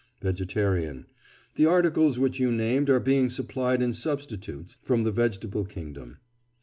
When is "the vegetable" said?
5.03-5.63